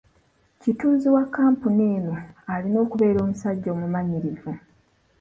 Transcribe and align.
Kitunzi 0.61 1.09
wa 1.15 1.23
kkampuni 1.25 1.83
eno 1.97 2.13
alina 2.53 2.77
okubeera 2.85 3.19
omusajja 3.25 3.69
omumanyirivu. 3.75 4.51